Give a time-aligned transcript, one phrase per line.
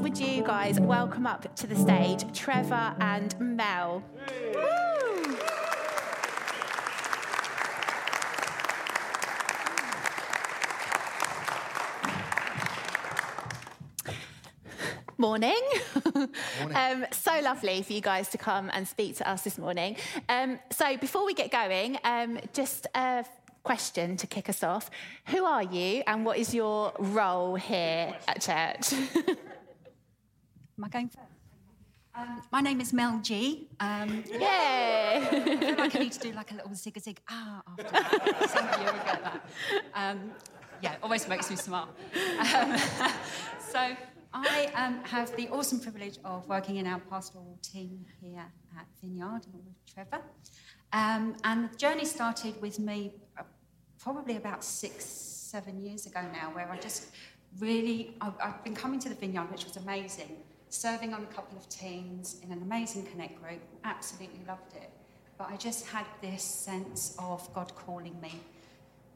[0.00, 4.02] would you guys welcome up to the stage Trevor and Mel?
[15.18, 15.60] Morning.
[16.14, 16.30] Morning.
[16.74, 19.96] um, so lovely for you guys to come and speak to us this morning.
[20.30, 23.26] Um, so, before we get going, um, just a
[23.62, 24.90] question to kick us off.
[25.26, 28.98] Who are you and what is your role here at church?
[30.80, 31.26] Am I going first?
[32.14, 33.68] Um, my name is Mel G.
[33.80, 34.40] Um, Yay!
[34.40, 37.82] I feel like I need to do like a little zig a zig ah after
[37.82, 38.48] that.
[38.48, 39.42] Some of you will get that.
[39.94, 40.30] Um,
[40.82, 41.90] yeah, always makes me smile.
[42.54, 42.78] Um,
[43.70, 43.94] so
[44.32, 48.46] I um, have the awesome privilege of working in our pastoral team here
[48.78, 50.22] at Vineyard with Trevor.
[50.94, 53.42] Um, and the journey started with me uh,
[53.98, 57.08] probably about six, seven years ago now, where I just
[57.58, 60.38] really, I, I've been coming to the Vineyard, which was amazing,
[60.70, 64.90] serving on a couple of teams in an amazing Connect group, absolutely loved it.
[65.36, 68.40] But I just had this sense of God calling me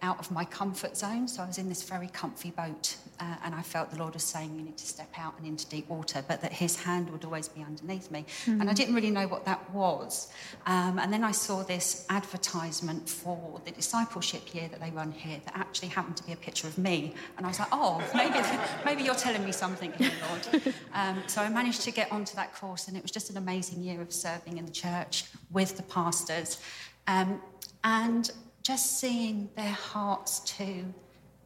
[0.02, 1.26] out of my comfort zone.
[1.26, 4.22] So I was in this very comfy boat, uh, and I felt the Lord was
[4.22, 7.24] saying, You need to step out and into deep water, but that His hand would
[7.24, 8.26] always be underneath me.
[8.46, 10.30] And I didn't really know what that was.
[10.66, 15.40] Um, and then I saw this advertisement for the discipleship year that they run here
[15.44, 17.14] that actually happened to be a picture of me.
[17.36, 18.38] And I was like, Oh, maybe,
[18.84, 20.74] maybe you're telling me something here, Lord.
[20.92, 23.82] Um, so I managed to get onto that course, and it was just an amazing
[23.82, 26.60] year of serving in the church with the pastors.
[27.06, 27.40] Um,
[27.82, 28.30] and
[28.64, 30.84] just seeing their hearts to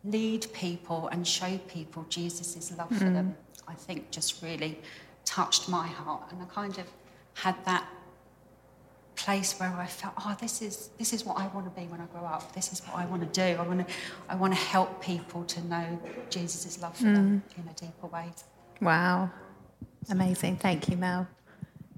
[0.05, 3.63] lead people and show people Jesus' love for them, mm.
[3.67, 4.79] I think just really
[5.25, 6.33] touched my heart.
[6.33, 6.87] And I kind of
[7.35, 7.87] had that
[9.17, 12.01] place where I felt, oh, this is this is what I want to be when
[12.01, 12.53] I grow up.
[12.55, 13.61] This is what I want to do.
[13.61, 13.95] I want to
[14.29, 17.59] I want to help people to know Jesus' love for them mm.
[17.59, 18.31] in a deeper way.
[18.81, 19.31] wow.
[20.11, 20.57] Amazing.
[20.57, 21.27] Thank you, Mel.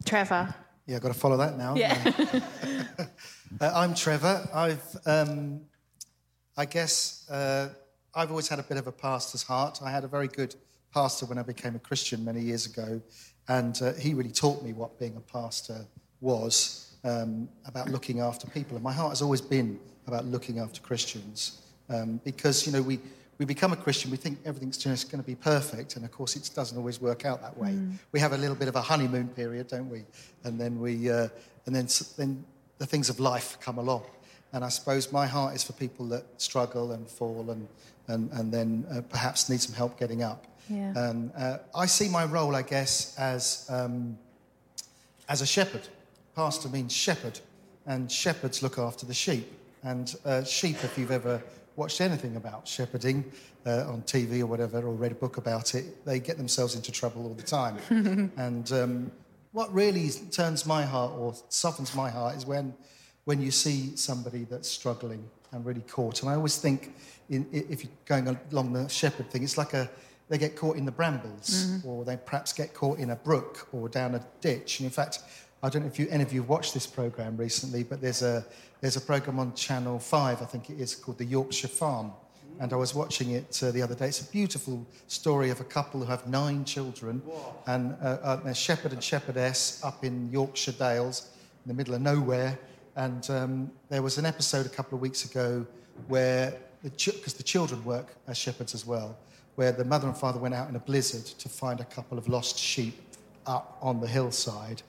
[0.04, 0.54] Trevor.
[0.90, 1.76] Yeah, I've got to follow that now.
[1.76, 1.96] Yeah.
[3.60, 4.48] Uh, I'm Trevor.
[4.54, 5.62] I've, um,
[6.56, 7.70] I guess, uh,
[8.14, 9.80] I've always had a bit of a pastor's heart.
[9.84, 10.54] I had a very good
[10.94, 13.02] pastor when I became a Christian many years ago,
[13.48, 15.84] and uh, he really taught me what being a pastor
[16.20, 18.76] was um, about looking after people.
[18.76, 23.00] And my heart has always been about looking after Christians um, because, you know, we,
[23.40, 26.36] we become a Christian, we think everything's just going to be perfect, and of course,
[26.36, 27.74] it doesn't always work out that way.
[28.12, 30.04] We have a little bit of a honeymoon period, don't we?
[30.44, 31.28] And then we, uh,
[31.64, 32.44] and then then
[32.76, 34.04] the things of life come along.
[34.52, 37.66] And I suppose my heart is for people that struggle and fall and
[38.08, 40.46] and and then uh, perhaps need some help getting up.
[40.68, 40.92] Yeah.
[41.08, 44.18] And uh, I see my role, I guess, as um,
[45.30, 45.88] as a shepherd.
[46.36, 47.40] Pastor means shepherd,
[47.86, 49.50] and shepherds look after the sheep.
[49.82, 51.42] And uh, sheep, if you've ever
[51.80, 53.24] watched anything about shepherding
[53.64, 56.92] uh, on TV or whatever, or read a book about it, they get themselves into
[56.92, 57.78] trouble all the time.
[58.36, 59.10] and um,
[59.52, 62.74] what really turns my heart or softens my heart is when,
[63.24, 66.20] when you see somebody that's struggling and really caught.
[66.20, 66.94] And I always think,
[67.30, 69.90] in, if you're going along the shepherd thing, it's like a
[70.28, 73.88] they get caught in the brambles, or they perhaps get caught in a brook or
[73.88, 74.78] down a ditch.
[74.78, 75.18] And in fact,
[75.60, 78.22] I don't know if you, any of you have watched this program recently, but there's
[78.22, 78.46] a
[78.80, 82.12] there's a program on Channel Five, I think it is, called The Yorkshire Farm.
[82.58, 84.08] And I was watching it uh, the other day.
[84.08, 87.22] It's a beautiful story of a couple who have nine children,
[87.66, 91.30] and uh, uh, a shepherd and shepherdess up in Yorkshire Dales,
[91.64, 92.58] in the middle of nowhere.
[92.96, 95.64] And um, there was an episode a couple of weeks ago
[96.08, 99.16] where, because the children work as shepherds as well,
[99.54, 102.28] where the mother and father went out in a blizzard to find a couple of
[102.28, 102.94] lost sheep
[103.46, 104.82] up on the hillside.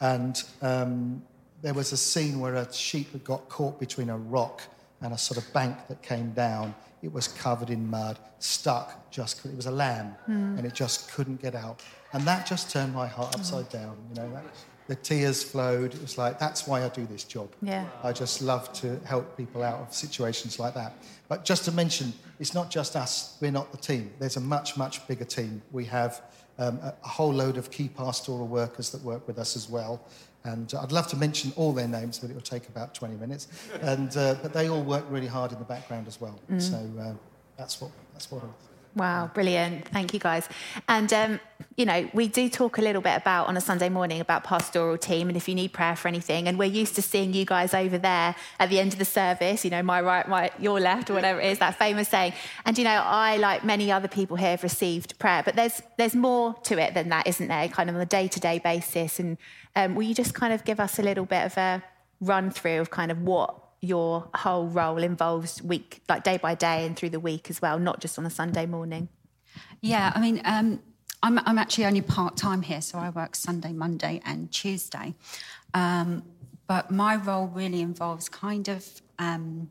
[0.00, 1.22] And um,
[1.62, 4.62] there was a scene where a sheep had got caught between a rock
[5.00, 6.74] and a sort of bank that came down.
[7.02, 10.16] It was covered in mud, stuck, just it was a lamb,
[10.58, 11.82] and it just couldn't get out.
[12.12, 13.96] And that just turned my heart upside down.
[14.08, 14.44] You know, that,
[14.88, 15.94] the tears flowed.
[15.94, 17.50] It was like that's why I do this job.
[17.62, 17.86] Yeah.
[18.02, 20.94] I just love to help people out of situations like that.
[21.28, 23.36] But just to mention, it's not just us.
[23.40, 24.10] We're not the team.
[24.18, 25.62] There's a much, much bigger team.
[25.70, 26.22] We have
[26.58, 30.00] um, a, a whole load of key pastoral workers that work with us as well.
[30.52, 33.48] And I'd love to mention all their names, but it will take about 20 minutes.
[33.82, 36.38] And, uh, but they all work really hard in the background as well.
[36.58, 37.12] So uh,
[37.58, 38.42] that's what, that's what
[38.94, 39.86] Wow, brilliant.
[39.88, 40.48] Thank you, guys.
[40.88, 41.40] And, um,
[41.76, 44.98] you know, we do talk a little bit about on a Sunday morning about pastoral
[44.98, 46.48] team and if you need prayer for anything.
[46.48, 49.64] And we're used to seeing you guys over there at the end of the service,
[49.64, 52.32] you know, my right, my, your left, or whatever it is, that famous saying.
[52.64, 56.16] And, you know, I, like many other people here, have received prayer, but there's, there's
[56.16, 57.68] more to it than that, isn't there?
[57.68, 59.20] Kind of on a day to day basis.
[59.20, 59.38] And
[59.76, 61.84] um, will you just kind of give us a little bit of a
[62.20, 66.86] run through of kind of what your whole role involves week, like day by day
[66.86, 69.08] and through the week as well, not just on a Sunday morning?
[69.80, 70.80] Yeah, I mean, um,
[71.22, 75.14] I'm, I'm actually only part time here, so I work Sunday, Monday, and Tuesday.
[75.74, 76.22] Um,
[76.66, 78.86] but my role really involves kind of
[79.18, 79.70] um,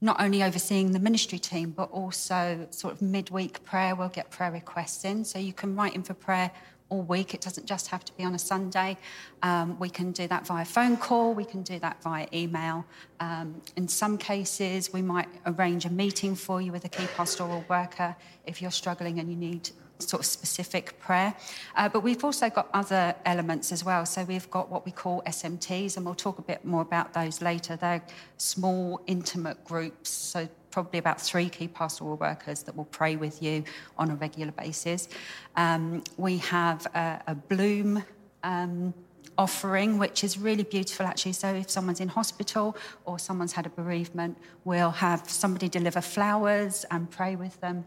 [0.00, 3.94] not only overseeing the ministry team, but also sort of midweek prayer.
[3.94, 6.50] We'll get prayer requests in, so you can write in for prayer
[6.88, 7.34] all week.
[7.34, 8.96] It doesn't just have to be on a Sunday.
[9.42, 12.84] Um, we can do that via phone call, we can do that via email.
[13.20, 17.64] Um, in some cases, we might arrange a meeting for you with a key pastoral
[17.68, 18.14] worker
[18.46, 21.34] if you're struggling and you need sort of specific prayer.
[21.74, 24.04] Uh, but we've also got other elements as well.
[24.06, 27.40] So we've got what we call SMTs, and we'll talk a bit more about those
[27.40, 27.76] later.
[27.76, 28.02] They're
[28.36, 30.10] small, intimate groups.
[30.10, 33.64] So probably about three key pastoral workers that will pray with you
[33.96, 35.08] on a regular basis.
[35.56, 38.04] Um, we have a, a Bloom.
[38.42, 38.92] Um,
[39.38, 41.34] offering, which is really beautiful actually.
[41.34, 42.74] So, if someone's in hospital
[43.04, 47.84] or someone's had a bereavement, we'll have somebody deliver flowers and pray with them.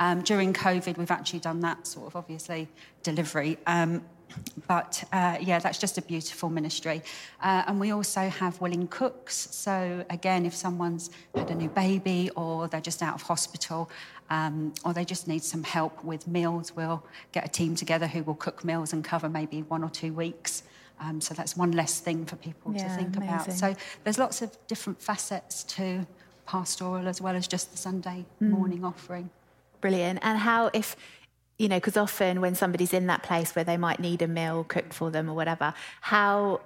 [0.00, 2.66] Um, during COVID, we've actually done that sort of obviously
[3.04, 3.58] delivery.
[3.66, 4.02] Um,
[4.66, 7.02] but uh, yeah, that's just a beautiful ministry.
[7.42, 9.48] Uh, and we also have willing cooks.
[9.50, 13.90] So, again, if someone's had a new baby or they're just out of hospital
[14.30, 18.22] um, or they just need some help with meals, we'll get a team together who
[18.22, 20.62] will cook meals and cover maybe one or two weeks.
[21.00, 23.34] Um, so, that's one less thing for people yeah, to think amazing.
[23.34, 23.52] about.
[23.52, 23.74] So,
[24.04, 26.06] there's lots of different facets to
[26.46, 28.50] pastoral as well as just the Sunday mm.
[28.50, 29.30] morning offering.
[29.80, 30.18] Brilliant.
[30.22, 30.96] And how, if,
[31.58, 34.64] you know, because often when somebody's in that place where they might need a meal
[34.64, 36.60] cooked for them or whatever, how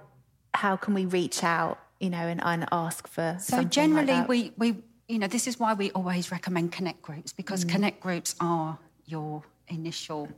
[0.53, 3.37] how can we reach out, you know, and, and ask for?
[3.39, 4.75] So generally, like we we
[5.07, 7.69] you know this is why we always recommend connect groups because mm.
[7.69, 10.29] connect groups are your initial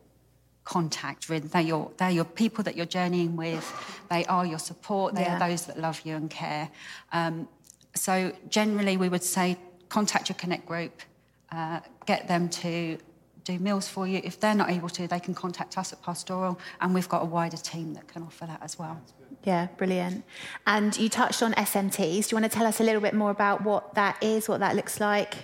[0.63, 1.27] contact.
[1.27, 3.63] They're your, they're your people that you're journeying with.
[4.09, 5.13] They are your support.
[5.13, 5.35] They yeah.
[5.35, 6.71] are those that love you and care.
[7.11, 7.47] Um,
[7.93, 9.57] so generally, we would say
[9.89, 11.03] contact your connect group
[11.51, 12.97] uh, get them to
[13.45, 14.19] do meals for you.
[14.23, 17.25] If they're not able to, they can contact us at Pastoral, and we've got a
[17.25, 18.99] wider team that can offer that as well.
[19.43, 20.25] Yeah, brilliant.
[20.65, 22.27] And you touched on SMTs.
[22.27, 24.59] Do you want to tell us a little bit more about what that is, what
[24.59, 25.35] that looks like,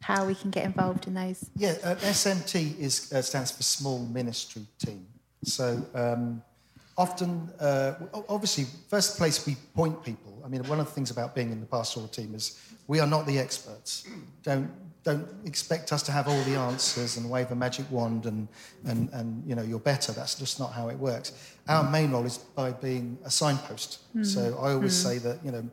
[0.00, 1.50] how we can get involved in those?
[1.54, 5.06] Yeah, uh, SMT is, uh, stands for Small Ministry Team.
[5.44, 6.42] So um,
[6.96, 7.94] often, uh,
[8.28, 10.42] obviously, first place we point people.
[10.42, 13.06] I mean, one of the things about being in the pastoral team is we are
[13.06, 14.08] not the experts.
[14.42, 14.70] Don't
[15.02, 18.48] don't expect us to have all the answers and wave a magic wand and,
[18.84, 20.12] and, and you know, you're better.
[20.12, 21.54] That's just not how it works.
[21.68, 24.00] Our main role is by being a signpost.
[24.14, 24.26] Mm.
[24.26, 25.04] So I always mm.
[25.04, 25.64] say that, you know,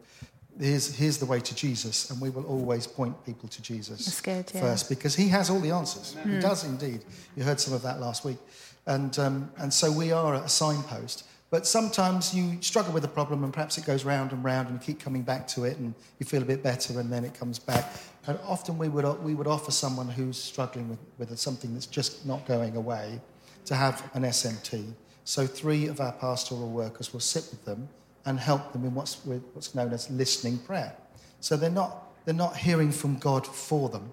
[0.60, 4.50] here's, here's the way to Jesus, and we will always point people to Jesus good,
[4.54, 4.62] yeah.
[4.62, 6.16] first because he has all the answers.
[6.24, 6.36] Mm.
[6.36, 7.04] He does indeed.
[7.36, 8.38] You heard some of that last week.
[8.86, 11.26] And, um, and so we are a signpost.
[11.50, 14.80] But sometimes you struggle with a problem and perhaps it goes round and round and
[14.80, 17.34] you keep coming back to it and you feel a bit better and then it
[17.34, 17.94] comes back.
[18.28, 22.26] And often we would, we would offer someone who's struggling with, with something that's just
[22.26, 23.22] not going away
[23.66, 24.94] to have an SMT.
[25.24, 27.88] So three of our pastoral workers will sit with them
[28.26, 30.94] and help them in what's, what's known as listening prayer.
[31.40, 34.12] So they're not, they're not hearing from God for them,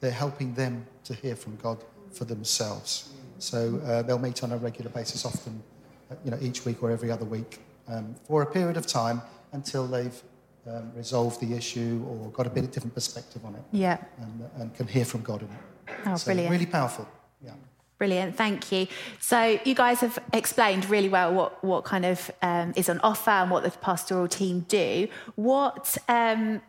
[0.00, 1.82] they're helping them to hear from God
[2.12, 3.10] for themselves.
[3.38, 5.62] So uh, they'll meet on a regular basis, often
[6.24, 9.22] you know, each week or every other week um, for a period of time
[9.52, 10.22] until they've
[10.66, 13.62] um, resolved the issue or got a bit of different perspective on it.
[13.72, 13.98] Yeah.
[14.18, 15.96] And, and can hear from God in it.
[16.06, 16.50] Oh, so brilliant.
[16.50, 17.08] Really powerful.
[17.44, 17.52] Yeah.
[17.98, 18.88] Brilliant, thank you.
[19.20, 23.30] So you guys have explained really well what, what kind of um, is on offer
[23.30, 25.08] and what the pastoral team do.
[25.36, 26.62] What um,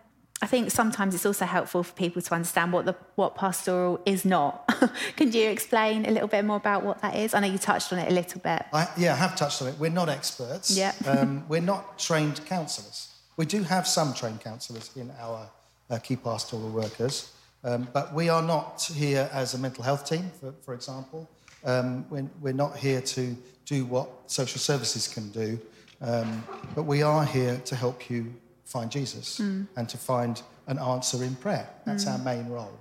[0.43, 4.25] I think sometimes it's also helpful for people to understand what the what pastoral is
[4.25, 4.69] not.
[5.15, 7.33] Can you explain a little bit more about what that is?
[7.33, 8.65] I know you touched on it a little bit.
[8.73, 9.75] I, yeah, I have touched on it.
[9.79, 10.75] We're not experts.
[10.75, 10.91] Yeah.
[11.07, 13.12] um, we're not trained counsellors.
[13.35, 15.49] We do have some trained counsellors in our
[15.89, 17.31] uh, key pastoral workers,
[17.63, 21.29] um, but we are not here as a mental health team, for, for example.
[21.65, 23.35] Um, we're, we're, not here to
[23.65, 25.59] do what social services can do,
[26.01, 26.43] um,
[26.75, 28.33] but we are here to help you
[28.65, 29.65] find Jesus mm.
[29.77, 31.69] and to find an answer in prayer.
[31.85, 32.11] That's mm.
[32.11, 32.77] our main role.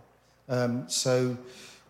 [0.49, 1.37] Um, so,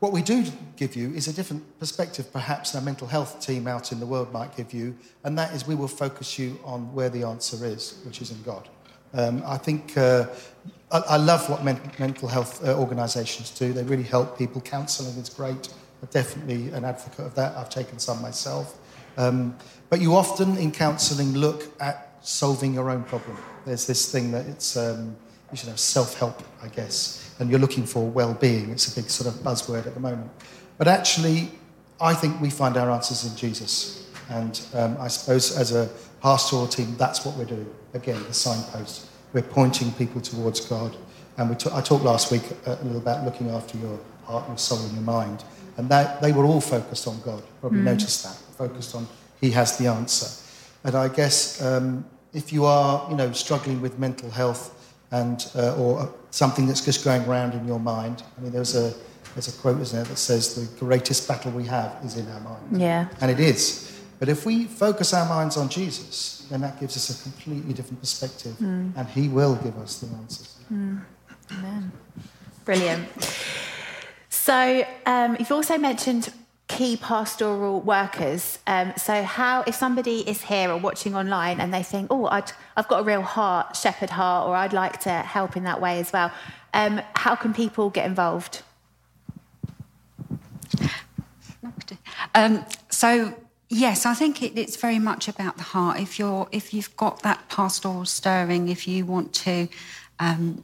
[0.03, 0.45] what we do
[0.75, 4.33] give you is a different perspective, perhaps, a mental health team out in the world
[4.33, 8.01] might give you, and that is we will focus you on where the answer is,
[8.05, 8.69] which is in God.
[9.15, 10.27] Um, I think uh,
[10.91, 13.73] I, I, love what men- mental health uh, organisations do.
[13.73, 14.61] They really help people.
[14.61, 15.73] Counselling is great.
[16.03, 17.57] I'm definitely an advocate of that.
[17.57, 18.81] I've taken some myself.
[19.17, 19.57] Um,
[19.89, 23.37] but you often in counselling look at solving your own problem.
[23.65, 25.15] There's this thing that it's, um,
[25.53, 28.71] you should have self help, I guess, and you're looking for well being.
[28.71, 30.31] It's a big sort of buzzword at the moment.
[30.79, 31.51] But actually,
[32.01, 34.11] I think we find our answers in Jesus.
[34.29, 35.89] And um, I suppose as a
[36.21, 37.73] pastoral team, that's what we're doing.
[37.95, 39.09] Again, the signpost.
[39.33, 40.97] We're pointing people towards God.
[41.39, 44.59] And we t- I talked last week a little about looking after your heart, your
[44.59, 45.45] soul, and your mind.
[45.77, 47.43] And that, they were all focused on God.
[47.61, 48.37] Probably noticed that.
[48.57, 49.07] Focused on
[49.41, 50.29] He has the answer.
[50.85, 55.77] And I guess um, if you are, you know, struggling with mental health and uh,
[55.77, 58.93] or something that's just going around in your mind, I mean, there's a
[59.35, 62.41] there's a quote, isn't there, that says the greatest battle we have is in our
[62.41, 62.81] mind.
[62.81, 63.09] Yeah.
[63.21, 63.89] And it is.
[64.19, 68.01] But if we focus our minds on Jesus, then that gives us a completely different
[68.01, 70.59] perspective, and He will give us the answers.
[70.71, 71.93] Amen.
[72.65, 73.09] Brilliant.
[74.29, 76.33] So um, you've also mentioned
[76.69, 78.59] key pastoral workers.
[78.67, 82.53] Um, so how, if somebody is here or watching online and they think, oh, I'd,
[82.77, 86.01] I've got a real heart, shepherd heart, or I'd like to help in that way
[86.01, 86.33] as well,
[86.75, 88.63] um, how can people get involved?
[92.35, 93.35] Um, so
[93.69, 96.01] yes, I think it, it's very much about the heart.
[96.01, 99.69] If you're, if you've got that pastoral stirring, if you want to
[100.19, 100.63] um,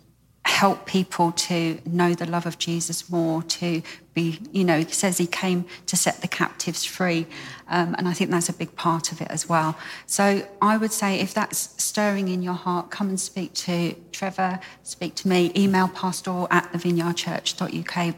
[0.59, 3.81] help people to know the love of Jesus more, to
[4.13, 7.27] be, you know, he says he came to set the captives free,
[7.69, 9.79] um, and I think that's a big part of it as well.
[10.07, 10.25] So
[10.61, 15.15] I would say if that's stirring in your heart, come and speak to Trevor, speak
[15.21, 18.15] to me, email pastoral at thevineyardchurch.uk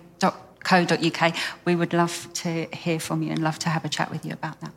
[0.63, 1.37] co.uk.
[1.65, 4.33] We would love to hear from you and love to have a chat with you
[4.33, 4.73] about that.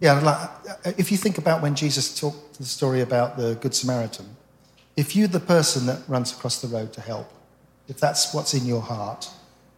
[0.00, 4.26] Yeah, like, if you think about when Jesus talked the story about the Good Samaritan,
[4.96, 7.30] if you're the person that runs across the road to help,
[7.88, 9.28] if that's what's in your heart,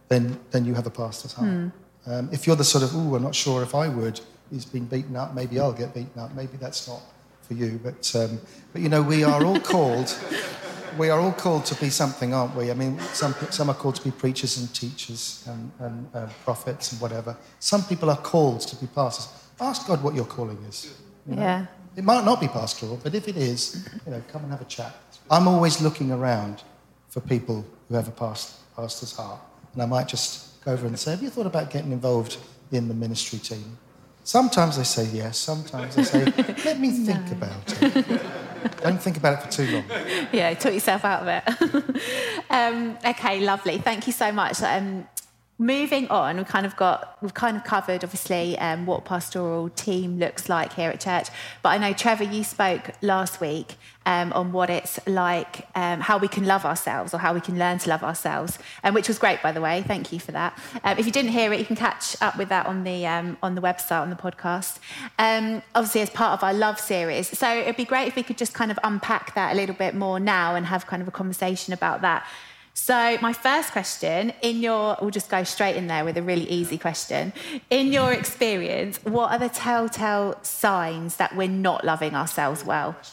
[0.09, 1.71] then, then you have a pastor's heart.
[2.05, 4.85] Um, if you're the sort of, oh, I'm not sure if I would, he's been
[4.85, 7.01] beaten up, maybe I'll get beaten up, maybe that's not
[7.41, 7.79] for you.
[7.83, 8.39] But, um,
[8.71, 10.15] but you know, we are all called,
[10.97, 12.71] we are all called to be something, aren't we?
[12.71, 16.93] I mean, some, some are called to be preachers and teachers and, and uh, prophets
[16.93, 17.35] and whatever.
[17.59, 19.27] Some people are called to be pastors.
[19.59, 20.95] Ask God what your calling is.
[21.27, 21.41] you know?
[21.41, 21.65] Yeah.
[21.97, 24.65] It might not be pastoral, but if it is, you know, come and have a
[24.65, 24.95] chat.
[25.31, 26.61] I'm always looking around
[27.09, 29.39] for people who have a past, pastor's heart.
[29.73, 32.37] And I might just go over and say, Have you thought about getting involved
[32.71, 33.79] in the ministry team?
[34.23, 36.25] Sometimes they say yes, sometimes they say,
[36.63, 38.21] Let me think about it.
[38.83, 39.85] Don't think about it for too long.
[40.31, 42.01] yeah, talk yourself out of it.
[42.51, 43.79] um, okay, lovely.
[43.79, 44.61] Thank you so much.
[44.61, 45.07] Um,
[45.59, 50.19] moving on, we've kind of got we've kind of covered obviously um, what pastoral team
[50.19, 51.29] looks like here at church.
[51.63, 56.17] But I know Trevor, you spoke last week um, on what it's like, um, how
[56.17, 59.17] we can love ourselves or how we can learn to love ourselves, um, which was
[59.17, 59.83] great by the way.
[59.85, 60.57] Thank you for that.
[60.83, 63.37] Um, if you didn't hear it, you can catch up with that on the um,
[63.41, 64.79] on the website on the podcast.
[65.17, 68.53] Obviously, as part of our love series, so it'd be great if we could just
[68.53, 71.73] kind of unpack that a little bit more now and have kind of a conversation
[71.73, 72.27] about that.
[72.79, 76.47] So, my first question in your, we'll just go straight in there with a really
[76.47, 77.33] easy question.
[77.71, 82.95] In your experience, what are the telltale signs that we're not loving ourselves well?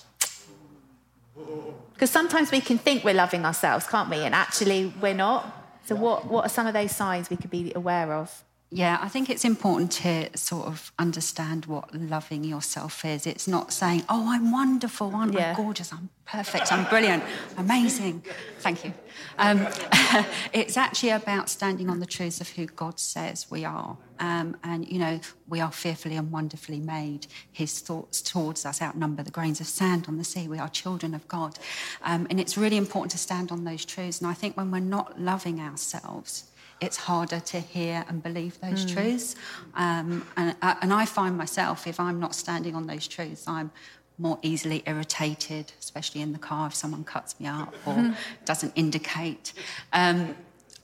[1.94, 4.16] Because sometimes we can think we're loving ourselves, can't we?
[4.16, 5.46] And actually, we're not.
[5.86, 8.43] So, what, what are some of those signs we could be aware of?
[8.74, 13.24] Yeah, I think it's important to sort of understand what loving yourself is.
[13.24, 15.52] It's not saying, oh, I'm wonderful, aren't Yeah.
[15.52, 17.22] I gorgeous, I'm perfect, I'm brilliant,
[17.56, 18.24] amazing.
[18.58, 18.92] Thank you.
[19.38, 19.68] Um,
[20.52, 23.96] it's actually about standing on the truths of who God says we are.
[24.18, 27.28] Um, and, you know, we are fearfully and wonderfully made.
[27.52, 30.48] His thoughts towards us outnumber the grains of sand on the sea.
[30.48, 31.60] We are children of God.
[32.02, 34.20] Um, and it's really important to stand on those truths.
[34.20, 36.50] And I think when we're not loving ourselves,
[36.80, 39.36] it's harder to hear and believe those truths.
[39.74, 43.70] Um, and, uh, and I find myself, if I'm not standing on those truths, I'm
[44.18, 48.14] more easily irritated, especially in the car if someone cuts me up or
[48.44, 49.52] doesn't indicate.
[49.92, 50.36] Um,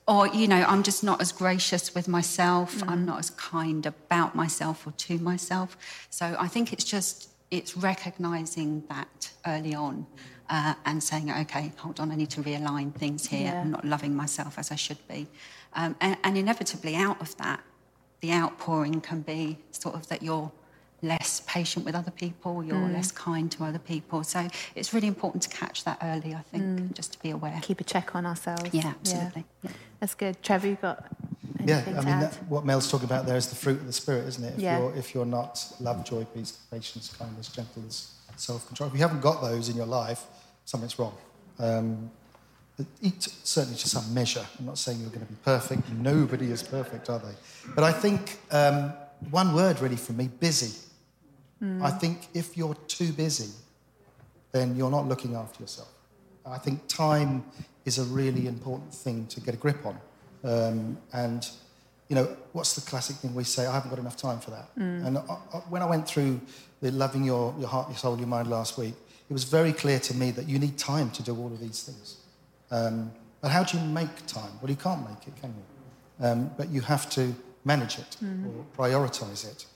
[0.09, 2.83] or, you know, I'm just not as gracious with myself.
[2.89, 5.77] I'm not as kind about myself or to myself.
[6.11, 10.07] So I think it's just, it's recognizing that early on
[10.49, 13.53] uh, and saying, okay, hold on, I need to realign things here.
[13.53, 13.61] Yeah.
[13.61, 15.29] I'm not loving myself as I should be.
[15.75, 17.61] Um, and, and inevitably, out of that,
[18.21, 20.51] the outpouring can be sort of that you're
[21.03, 22.93] less patient with other people, you're mm.
[22.93, 24.23] less kind to other people.
[24.23, 26.95] So it's really important to catch that early, I think, mm.
[26.95, 27.59] just to be aware.
[27.63, 28.69] Keep a check on ourselves.
[28.73, 29.45] Yeah, absolutely.
[29.63, 29.71] Yeah.
[29.71, 29.77] Yeah.
[30.01, 30.43] That's good.
[30.43, 31.07] Trevor, you got
[31.59, 33.93] anything Yeah, I mean, that, what Mel's talking about there is the fruit of the
[33.93, 34.55] Spirit, isn't it?
[34.55, 34.79] If, yeah.
[34.79, 38.89] you're, if you're not love, joy, peace, patience, kindness, gentleness, self-control.
[38.89, 40.25] If you haven't got those in your life,
[40.65, 41.17] something's wrong.
[41.59, 42.11] Um,
[43.03, 44.47] eat certainly to some measure.
[44.59, 45.89] I'm not saying you're going to be perfect.
[45.91, 47.35] Nobody is perfect, are they?
[47.75, 48.93] But I think um,
[49.31, 50.79] one word really for me busy.
[51.83, 53.51] I think if you're too busy,
[54.53, 55.91] then you're not looking after yourself.
[56.47, 57.45] I think time
[57.85, 60.01] is a really important thing to get a grip on.
[60.43, 61.47] Um, and,
[62.09, 63.67] you know, what's the classic thing we say?
[63.67, 64.71] I haven't got enough time for that.
[65.07, 66.41] And I, I, when I went through
[66.81, 68.95] the loving your, your heart, your soul, your mind last week,
[69.29, 71.83] it was very clear to me that you need time to do all of these
[71.83, 72.17] things.
[72.71, 74.53] Um, but how do you make time?
[74.61, 76.27] Well, you can't make it, can you?
[76.27, 77.35] um, but you have to
[77.65, 79.67] manage it or prioritize it.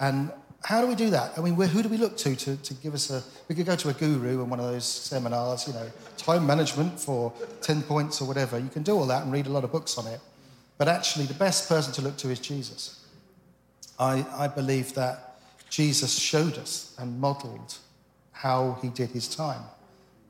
[0.00, 0.30] And
[0.64, 1.36] how do we do that?
[1.38, 3.22] I mean, who do we look to, to to give us a?
[3.48, 6.98] We could go to a guru in one of those seminars, you know, time management
[6.98, 8.58] for 10 points or whatever.
[8.58, 10.20] You can do all that and read a lot of books on it.
[10.78, 13.06] But actually, the best person to look to is Jesus.
[13.98, 15.36] I, I believe that
[15.70, 17.78] Jesus showed us and modeled
[18.32, 19.62] how he did his time.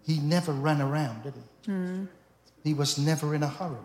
[0.06, 1.40] He never ran around, did he?
[2.62, 3.76] He was never in a hurry.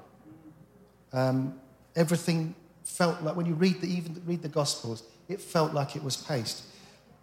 [1.11, 1.59] Um,
[1.95, 6.03] everything felt like when you read the, even read the Gospels, it felt like it
[6.03, 6.63] was paced.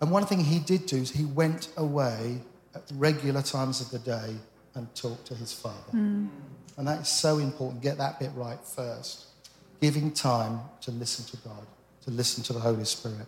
[0.01, 2.41] And one thing he did do is he went away
[2.75, 4.37] at regular times of the day
[4.75, 5.91] and talked to his father.
[6.77, 7.83] And that is so important.
[7.83, 9.27] Get that bit right first.
[9.81, 11.67] Giving time to listen to God,
[12.05, 13.27] to listen to the Holy Spirit.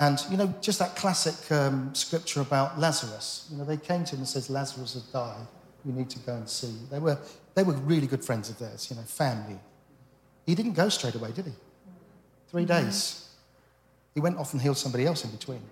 [0.00, 3.46] And, you know, just that classic um, scripture about Lazarus.
[3.50, 5.46] You know, they came to him and said, Lazarus has died.
[5.84, 6.74] You need to go and see.
[6.90, 7.18] They were,
[7.54, 9.58] they were really good friends of theirs, you know, family.
[10.46, 11.52] He didn't go straight away, did he?
[12.50, 13.28] 3 days.
[14.14, 15.62] He went off and healed somebody else in between.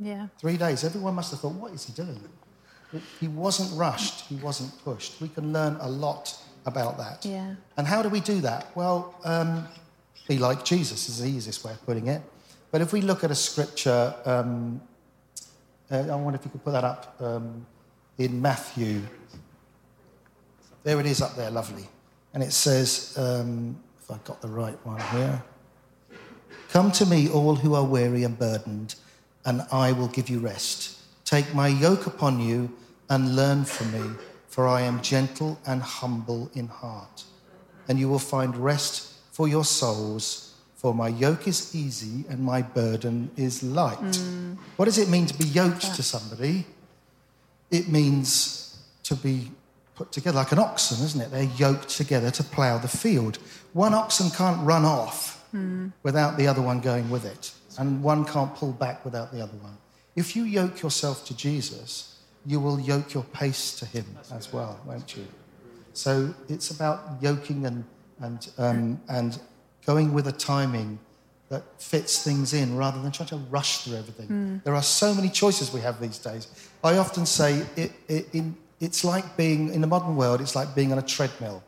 [0.00, 0.28] Yeah.
[0.38, 0.84] Three days.
[0.84, 2.20] Everyone must have thought, what is he doing?
[3.20, 5.20] He wasn't rushed, he wasn't pushed.
[5.20, 6.34] We can learn a lot
[6.64, 7.24] about that.
[7.24, 7.54] Yeah.
[7.76, 8.74] And how do we do that?
[8.74, 9.66] Well, um,
[10.26, 12.22] be like Jesus is the easiest way of putting it.
[12.70, 14.80] But if we look at a scripture, um,
[15.90, 17.66] uh, I wonder if you could put that up um,
[18.18, 19.02] in Matthew.
[20.84, 21.86] There it is up there, lovely.
[22.34, 25.42] And it says, um, if I got the right one here.
[26.70, 28.94] Come to me, all who are weary and burdened,
[29.44, 30.98] and I will give you rest.
[31.24, 32.70] Take my yoke upon you
[33.08, 34.16] and learn from me,
[34.48, 37.24] for I am gentle and humble in heart.
[37.88, 42.62] And you will find rest for your souls, for my yoke is easy and my
[42.62, 44.16] burden is light.
[44.76, 46.66] What does it mean to be yoked to somebody?
[47.70, 49.50] It means to be
[49.98, 51.30] put together like an oxen, isn't it?
[51.32, 53.38] They're yoked together to plough the field.
[53.72, 55.44] One oxen can't run off
[56.04, 59.56] without the other one going with it, and one can't pull back without the other
[59.68, 59.76] one.
[60.14, 64.78] If you yoke yourself to Jesus, you will yoke your pace to him as well,
[64.86, 65.26] won't you?
[65.94, 67.84] So it's about yoking and,
[68.20, 69.38] and, um, and
[69.84, 71.00] going with a timing
[71.48, 74.60] that fits things in rather than trying to rush through everything.
[74.64, 76.46] There are so many choices we have these days.
[76.84, 80.74] I often say it, it, in, it's like being, in the modern world, it's like
[80.74, 81.62] being on a treadmill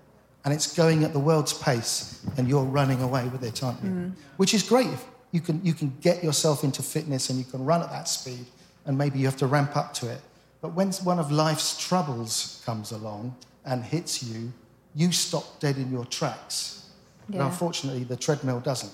[0.44, 3.90] and it's going at the world's pace and you're running away with it, aren't you?
[3.90, 4.12] Mm.
[4.36, 4.88] Which is great.
[5.32, 8.46] You can, you can get yourself into fitness and you can run at that speed
[8.86, 10.20] and maybe you have to ramp up to it.
[10.60, 14.52] But when one of life's troubles comes along and hits you,
[14.94, 16.88] you stop dead in your tracks.
[17.28, 18.92] But unfortunately, the treadmill doesn't.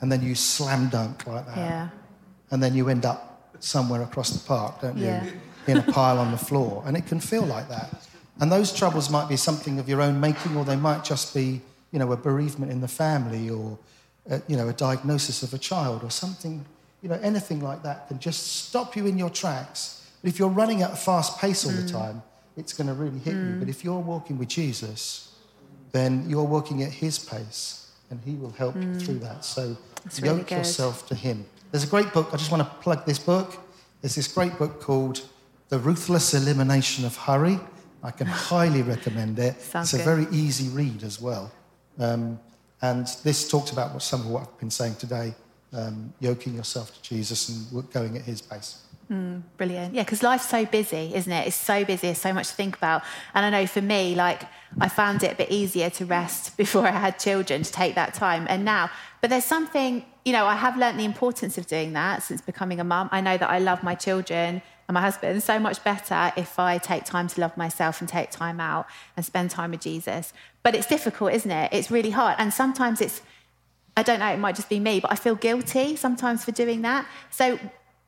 [0.00, 1.56] And then you slam dunk like that.
[1.56, 1.88] Yeah.
[2.50, 5.20] And then you end up somewhere across the park, don't you?
[5.68, 6.82] In a pile on the floor.
[6.86, 7.90] And it can feel like that.
[8.40, 11.60] And those troubles might be something of your own making, or they might just be,
[11.92, 13.78] you know, a bereavement in the family, or,
[14.30, 16.64] uh, you know, a diagnosis of a child, or something,
[17.02, 20.10] you know, anything like that can just stop you in your tracks.
[20.22, 21.86] But if you're running at a fast pace all Mm.
[21.86, 22.22] the time,
[22.56, 23.56] it's going to really hit you.
[23.58, 25.28] But if you're walking with Jesus,
[25.92, 29.44] then you're walking at his pace, and he will help you through that.
[29.44, 29.76] So Mm.
[30.04, 30.58] That's yoke good.
[30.58, 31.44] yourself to him.
[31.70, 32.28] There's a great book.
[32.32, 33.58] I just want to plug this book.
[34.00, 35.20] There's this great book called
[35.68, 37.58] The Ruthless Elimination of Hurry.
[38.02, 39.60] I can highly recommend it.
[39.60, 40.26] Sounds it's a good.
[40.26, 41.52] very easy read as well.
[41.98, 42.40] Um,
[42.80, 45.34] and this talks about what, some of what I've been saying today
[45.72, 48.82] um, yoking yourself to Jesus and going at his pace.
[49.08, 49.94] Brilliant.
[49.94, 51.46] Yeah, because life's so busy, isn't it?
[51.46, 53.02] It's so busy, so much to think about.
[53.34, 54.42] And I know for me, like,
[54.80, 58.12] I found it a bit easier to rest before I had children, to take that
[58.12, 58.46] time.
[58.50, 58.90] And now,
[59.22, 62.80] but there's something, you know, I have learnt the importance of doing that since becoming
[62.80, 63.08] a mum.
[63.10, 66.78] I know that I love my children and my husband so much better if I
[66.78, 70.32] take time to love myself and take time out and spend time with Jesus.
[70.62, 71.72] But it's difficult, isn't it?
[71.72, 72.36] It's really hard.
[72.38, 73.20] And sometimes it's,
[73.98, 76.80] I don't know, it might just be me, but I feel guilty sometimes for doing
[76.82, 77.06] that.
[77.30, 77.58] So,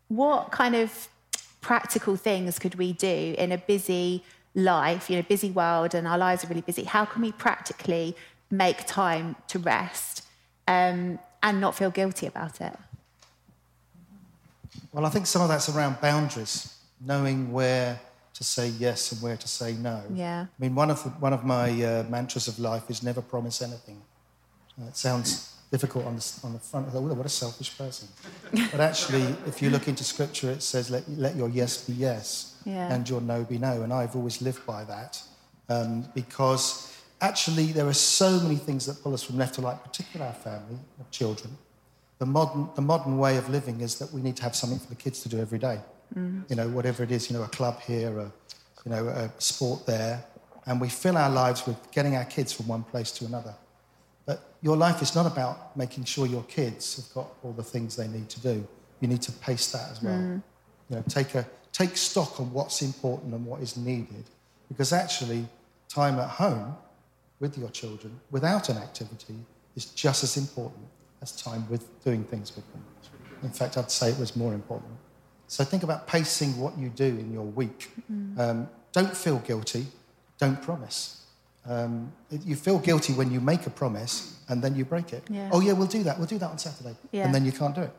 [0.08, 1.08] what kind of
[1.60, 6.18] practical things could we do in a busy life, you know, busy world, and our
[6.18, 6.84] lives are really busy?
[6.84, 8.16] How can we practically
[8.50, 10.24] make time to rest
[10.66, 12.76] um, and not feel guilty about it?
[14.92, 18.00] Well, I think some of that's around boundaries, knowing where
[18.34, 20.02] to say yes and where to say no.
[20.12, 20.46] Yeah.
[20.48, 23.62] I mean, one of, the, one of my uh, mantras of life is never promise
[23.62, 24.00] anything.
[24.80, 26.88] Uh, it sounds difficult on the, on the front.
[26.88, 28.08] I thought, "Oh, what a selfish person.
[28.72, 32.56] but actually, if you look into scripture, it says, let, let your yes be yes
[32.64, 32.92] Yeah.
[32.92, 33.82] and your no be no.
[33.82, 35.22] And I've always lived by that
[35.68, 39.80] um, because actually, there are so many things that pull us from left to right,
[39.82, 41.56] particularly our family, our children.
[42.20, 44.88] The modern, the modern way of living is that we need to have something for
[44.88, 45.80] the kids to do every day.
[46.50, 48.30] You know, whatever it is, you know, a club here, a,
[48.84, 50.22] you know, a sport there.
[50.66, 53.54] And we fill our lives with getting our kids from one place to another.
[54.26, 57.96] But your life is not about making sure your kids have got all the things
[57.96, 58.68] they need to do.
[59.00, 60.18] You need to pace that as well.
[60.18, 60.42] Mm.
[60.90, 64.24] You know, take, a, take stock on what's important and what is needed.
[64.68, 65.48] Because actually,
[65.88, 66.76] time at home
[67.38, 69.36] with your children without an activity
[69.74, 70.84] is just as important
[71.22, 72.82] as time with doing things with them.
[73.42, 74.92] In fact, I'd say it was more important.
[75.46, 77.90] So think about pacing what you do in your week.
[78.38, 79.86] Um, don't feel guilty.
[80.38, 81.24] Don't promise.
[81.66, 85.24] Um, you feel guilty when you make a promise and then you break it.
[85.28, 85.50] Yeah.
[85.52, 86.18] Oh, yeah, we'll do that.
[86.18, 86.96] We'll do that on Saturday.
[87.12, 87.24] Yeah.
[87.24, 87.92] And then you can't do it.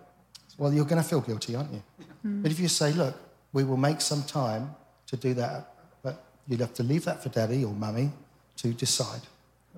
[0.57, 1.84] Well, you're going to feel guilty, aren't you?
[2.23, 3.15] But if you say, look,
[3.53, 4.75] we will make some time
[5.07, 8.12] to do that, but you'll have to leave that for daddy or mummy
[8.57, 9.21] to decide.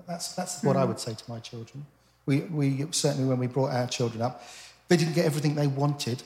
[0.06, 1.86] That's, that's what I would say to my children.
[2.26, 4.42] We, we certainly, when we brought our children up,
[4.88, 6.22] they didn't get everything they wanted,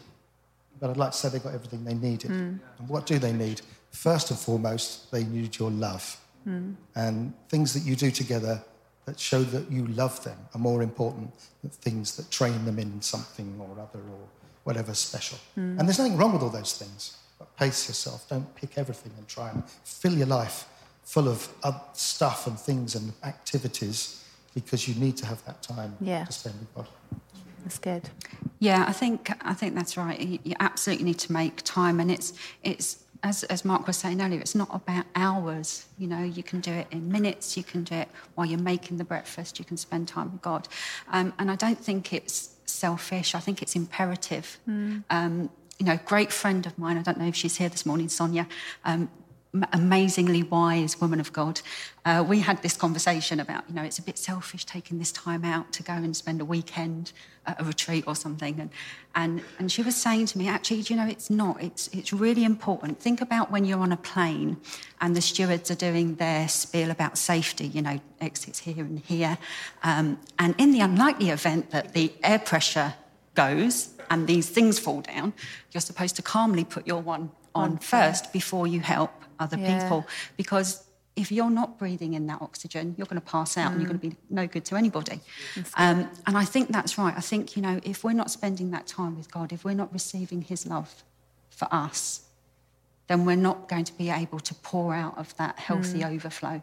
[0.80, 2.30] but I'd like to say they got everything they needed.
[2.30, 2.56] Hmm.
[2.78, 3.62] And what do they need?
[3.90, 6.18] First and foremost, they need your love.
[6.44, 6.72] Hmm.
[6.94, 8.62] And things that you do together
[9.06, 11.32] that show that you love them are more important
[11.62, 14.28] than things that train them in something or other or
[14.64, 15.38] whatever special.
[15.54, 15.78] Hmm.
[15.78, 18.28] And there's nothing wrong with all those things, but pace yourself.
[18.28, 20.68] Don't pick everything and try and fill your life
[21.04, 21.48] full of
[21.94, 24.17] stuff and things and activities
[24.62, 26.24] because you need to have that time Yeah.
[26.24, 26.86] to spend with God.
[27.64, 28.08] That's good.
[28.60, 30.18] Yeah, I think I think that's right.
[30.20, 34.20] You, you absolutely need to make time, and it's it's as as Mark was saying
[34.22, 34.40] earlier.
[34.40, 35.86] It's not about hours.
[35.98, 37.56] You know, you can do it in minutes.
[37.56, 39.58] You can do it while you're making the breakfast.
[39.58, 40.66] You can spend time with God,
[41.12, 43.34] um, and I don't think it's selfish.
[43.34, 44.58] I think it's imperative.
[44.66, 46.96] Um, you know, great friend of mine.
[46.98, 48.46] I don't know if she's here this morning, Sonia.
[48.84, 49.08] Um, m-
[49.72, 51.60] amazingly wise woman of God.
[52.04, 55.44] Uh, we had this conversation about, you know, it's a bit selfish taking this time
[55.44, 57.12] out to go and spend a weekend
[57.46, 58.60] at a retreat or something.
[58.60, 58.70] And,
[59.14, 61.62] and, and she was saying to me, actually, you know, it's not.
[61.62, 63.00] It's, it's really important.
[63.00, 64.58] Think about when you're on a plane
[65.00, 69.38] and the stewards are doing their spiel about safety, you know, exits here and here.
[69.82, 72.94] Um, and in the unlikely event that the air pressure
[73.34, 75.32] goes and these things fall down,
[75.72, 79.80] you're supposed to calmly put your one on first before you help other Yeah.
[79.80, 80.06] people.
[80.36, 80.84] Because
[81.16, 83.98] if you're not breathing in that oxygen, you're going to pass out and you're going
[83.98, 85.20] to be no good to anybody.
[85.74, 87.14] Um, and I think that's right.
[87.16, 89.92] I think, you know, if we're not spending that time with God, if we're not
[89.92, 91.02] receiving His love
[91.50, 92.22] for us,
[93.08, 96.62] then we're not going to be able to pour out of that healthy overflow.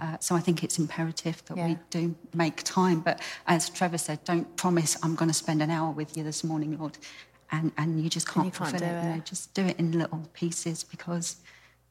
[0.00, 1.66] Uh, so I think it's imperative that Yeah.
[1.68, 3.00] we do make time.
[3.00, 6.42] But as Trevor said, don't promise I'm going to spend an hour with you this
[6.42, 6.98] morning, Lord,
[7.52, 9.02] and, and you just can't, you can't fulfill do it.
[9.02, 9.24] You know, it.
[9.24, 11.36] just do it in little pieces because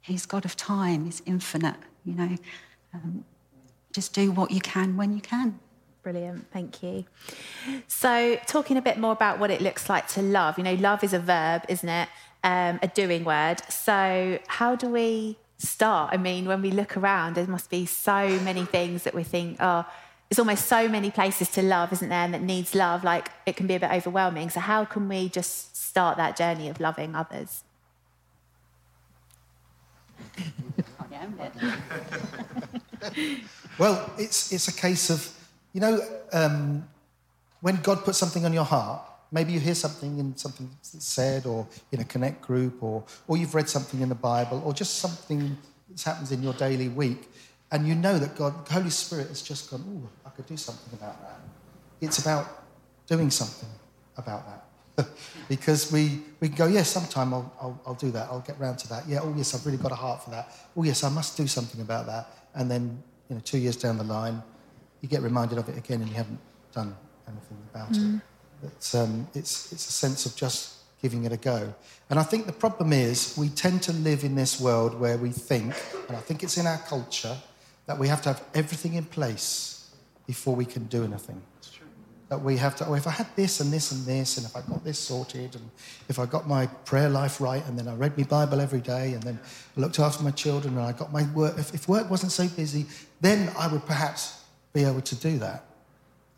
[0.07, 1.05] He's God of time.
[1.05, 1.75] He's infinite.
[2.05, 2.37] You know,
[2.93, 3.25] um,
[3.91, 5.59] just do what you can when you can.
[6.01, 7.03] Brilliant, thank you.
[7.87, 10.57] So, talking a bit more about what it looks like to love.
[10.57, 12.07] You know, love is a verb, isn't it?
[12.45, 13.61] Um, a doing word.
[13.69, 16.13] So, how do we start?
[16.13, 19.57] I mean, when we look around, there must be so many things that we think,
[19.59, 19.85] oh,
[20.29, 22.23] there's almost so many places to love, isn't there?
[22.23, 23.03] And that needs love.
[23.03, 24.49] Like, it can be a bit overwhelming.
[24.49, 27.65] So, how can we just start that journey of loving others?
[33.77, 35.31] Well, it's, it's a case of,
[35.71, 36.01] you know,
[36.33, 36.87] um,
[37.61, 39.01] when God puts something on your heart,
[39.31, 43.53] maybe you hear something in something said or in a connect group or, or you've
[43.53, 45.57] read something in the Bible or just something
[45.89, 47.29] that happens in your daily week
[47.71, 50.57] and you know that God, the Holy Spirit has just gone, oh, I could do
[50.57, 51.39] something about that.
[51.99, 52.63] It's about
[53.05, 53.69] doing something
[54.15, 54.66] about that.
[55.49, 58.27] because we, we go, yes, sometime I'll, I'll, I'll do that.
[58.29, 59.07] I'll get round to that.
[59.07, 60.51] Yeah, oh, yes, I've really got a heart for that.
[60.75, 62.29] Oh, yes, I must do something about that.
[62.55, 64.41] And then, you know, two years down the line,
[65.01, 66.39] you get reminded of it again and you haven't
[66.73, 66.95] done
[67.27, 68.21] anything about it.
[68.63, 71.73] It's, um, it's, it's a sense of just giving it a go.
[72.09, 75.29] And I think the problem is we tend to live in this world where we
[75.29, 75.75] think,
[76.07, 77.37] and I think it's in our culture,
[77.85, 79.91] that we have to have everything in place
[80.25, 81.41] before we can do anything
[82.29, 84.55] that we have to, oh, if I had this and this and this, and if
[84.55, 85.69] I got this sorted, and
[86.09, 89.13] if I got my prayer life right, and then I read my Bible every day,
[89.13, 89.39] and then
[89.77, 92.47] I looked after my children, and I got my work, if, if work wasn't so
[92.49, 92.85] busy,
[93.21, 95.63] then I would perhaps be able to do that.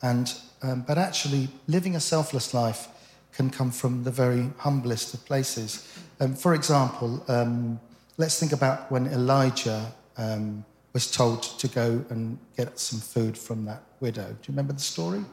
[0.02, 2.88] And, um, but actually, living a selfless life
[3.34, 5.88] can come from the very humblest of places.
[6.19, 7.80] Um, for example, um,
[8.17, 13.65] let's think about when Elijah um, was told to go and get some food from
[13.65, 14.28] that widow.
[14.28, 15.23] Do you remember the story?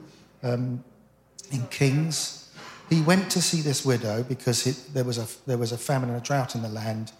[0.46, 0.84] Um,
[1.50, 2.52] in Kings,
[2.88, 6.10] he went to see this widow because it, there, was a, there was a famine
[6.10, 7.12] and a drought in the land.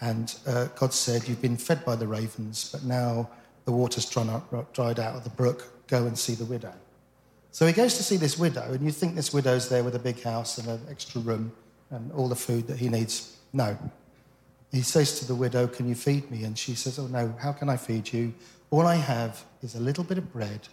[0.00, 3.30] And uh, God said, You've been fed by the ravens, but now
[3.64, 5.86] the water's dried out, dried out of the brook.
[5.86, 6.72] Go and see the widow.
[7.52, 9.98] So he goes to see this widow, and you think this widow's there with a
[9.98, 11.52] big house and an extra room
[11.90, 13.36] and all the food that he needs.
[13.52, 13.78] No.
[14.72, 16.44] He says to the widow, Can you feed me?
[16.44, 18.34] And she says, Oh, no, how can I feed you?
[18.70, 20.66] All I have is a little bit of bread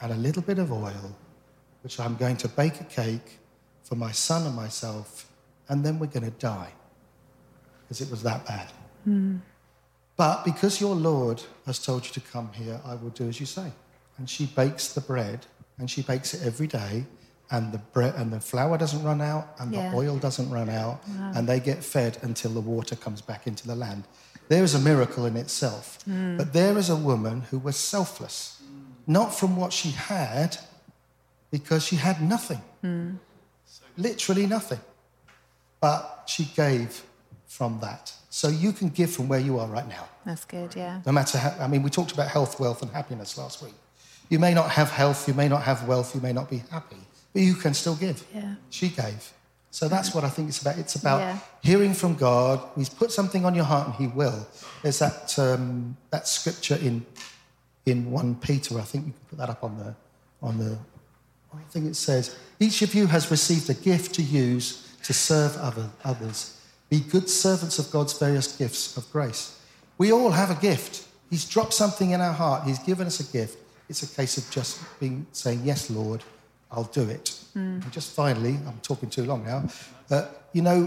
[0.00, 1.16] and a little bit of oil,
[1.82, 3.38] which I'm going to bake a cake
[3.82, 5.30] for my son and myself,
[5.68, 6.72] and then we're going to die
[7.82, 8.70] because it was that bad.
[9.04, 9.36] Hmm.
[10.16, 13.46] But because your Lord has told you to come here, I will do as you
[13.46, 13.72] say.
[14.18, 15.46] And she bakes the bread,
[15.78, 17.06] and she bakes it every day,
[17.50, 19.90] and the bread and the flour doesn't run out, and Yeah.
[19.90, 21.00] the oil doesn't run out,
[21.34, 24.04] and they get fed until the water comes back into the land.
[24.48, 25.98] There is a miracle in itself.
[26.04, 26.36] Hmm.
[26.36, 28.60] But there is a woman who was selfless,
[29.06, 30.58] not from what she had,
[31.50, 32.60] because she had nothing,
[33.96, 34.80] literally nothing.
[35.80, 37.02] But she gave
[37.46, 38.12] from that.
[38.28, 40.08] So you can give from where you are right now.
[40.24, 41.00] That's good, yeah.
[41.06, 43.74] No matter how, I mean, we talked about health, wealth, and happiness last week.
[44.28, 46.98] You may not have health, you may not have wealth, you may not be happy,
[47.32, 48.24] but you can still give.
[48.34, 48.54] Yeah.
[48.68, 49.32] She gave.
[49.72, 50.78] So that's what I think it's about.
[50.78, 51.38] It's about Yeah.
[51.62, 52.60] hearing from God.
[52.76, 54.46] He's put something on your heart and He will.
[54.82, 57.04] There's that, um, that scripture in,
[57.86, 59.94] in 1 Peter, I think you can put that up on the,
[60.42, 60.78] on the,
[61.54, 65.56] I think it says, each of you has received a gift to use to serve
[65.56, 66.60] other, others.
[66.88, 69.60] Be good servants of God's various gifts of grace.
[69.98, 71.06] We all have a gift.
[71.30, 72.64] He's dropped something in our heart.
[72.64, 73.58] He's given us a gift.
[73.88, 76.22] It's a case of just being saying, "Yes, Lord,
[76.70, 77.80] I'll do it." Hmm.
[77.82, 79.68] And just finally, I'm talking too long now.
[80.08, 80.84] But you know,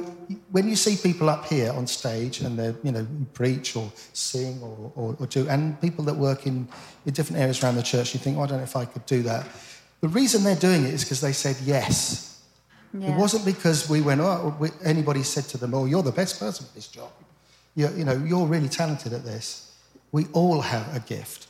[0.52, 4.62] when you see people up here on stage and they, you know, preach or sing
[4.62, 6.68] or, or, or do, and people that work in,
[7.06, 9.06] in different areas around the church, you think, oh, "I don't know if I could
[9.06, 9.48] do that."
[10.04, 12.42] The reason they're doing it is because they said yes.
[12.94, 13.16] Yeah.
[13.16, 16.42] It wasn't because we went, oh, we, anybody said to them, oh, you're the best
[16.42, 17.10] person for this job.
[17.74, 19.72] You're, you know, you're really talented at this.
[20.12, 21.48] We all have a gift.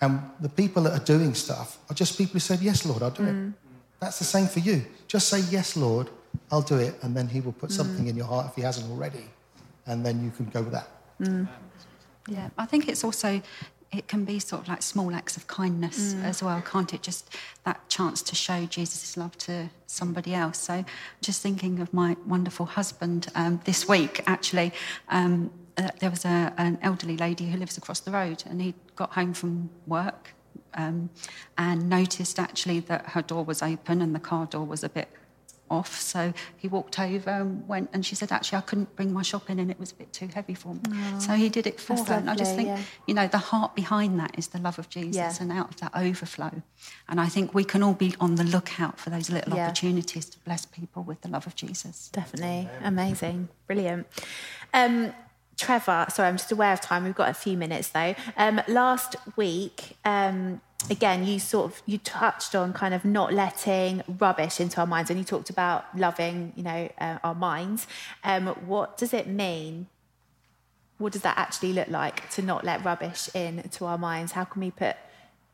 [0.00, 3.10] And the people that are doing stuff are just people who said, yes, Lord, I'll
[3.10, 3.34] do it.
[3.34, 3.54] Mm.
[3.98, 4.86] That's the same for you.
[5.08, 6.08] Just say, yes, Lord,
[6.52, 6.94] I'll do it.
[7.02, 7.78] And then he will put mm.
[7.78, 9.24] something in your heart if he hasn't already.
[9.86, 10.88] And then you can go with that.
[11.20, 11.48] Mm.
[12.28, 13.42] Yeah, I think it's also
[13.90, 17.02] it can be sort of like small acts of kindness as well, can't it?
[17.02, 20.58] Just that chance to show Jesus' love to somebody else.
[20.58, 20.84] So,
[21.22, 24.72] just thinking of my wonderful husband um, this week, actually,
[25.08, 28.74] um, uh, there was a, an elderly lady who lives across the road, and he
[28.94, 30.34] got home from work
[30.74, 31.08] um,
[31.56, 35.08] and noticed actually that her door was open and the car door was a bit
[35.70, 36.00] off.
[36.00, 39.54] So he walked over and went, and she said, Actually, I couldn't bring my shopping
[39.54, 40.80] in, and it was a bit too heavy for me.
[41.20, 42.14] So he did it for That's her.
[42.14, 42.80] And I just think, yeah.
[43.06, 45.32] you know, the heart behind that is the love of Jesus Yeah.
[45.40, 46.62] and out of that overflow.
[47.08, 49.66] And I think we can all be on the lookout for those little Yeah.
[49.66, 52.08] opportunities to bless people with the love of Jesus.
[52.12, 52.68] Definitely.
[52.82, 53.48] Amazing.
[53.66, 54.06] Brilliant.
[54.74, 55.12] Um,
[55.56, 57.02] Trevor, sorry, I'm just aware of time.
[57.02, 58.14] We've got a few minutes though.
[58.36, 60.60] Um, last week, um,
[60.90, 65.10] again, you sort of you touched on kind of not letting rubbish into our minds,
[65.10, 67.86] and you talked about loving, you know, uh, our minds.
[68.24, 69.86] Um, what does it mean?
[70.98, 74.32] What does that actually look like to not let rubbish into our minds?
[74.32, 74.96] How can we put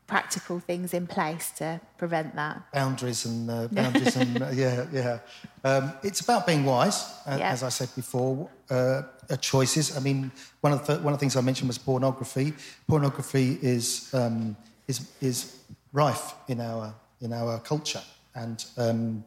[0.07, 2.61] practical things in place to prevent that?
[2.71, 5.19] boundaries and uh, boundaries and uh, yeah, yeah.
[5.63, 7.51] Um, it's about being wise, uh, Yeah.
[7.51, 8.49] as I said before.
[8.69, 9.97] Uh, uh, choices.
[9.97, 12.53] I mean, one of the one of the things I mentioned was pornography.
[12.87, 14.55] Pornography is um,
[14.87, 15.57] is is
[15.93, 18.01] rife in our in our culture,
[18.35, 19.23] and um,